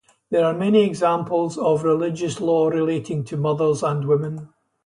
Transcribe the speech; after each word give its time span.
There 0.31 0.43
are 0.45 0.57
many 0.57 0.83
examples 0.83 1.59
of 1.59 1.83
religious 1.83 2.41
law 2.41 2.69
relating 2.69 3.23
to 3.25 3.37
mothers 3.37 3.83
and 3.83 4.03
women. 4.07 4.49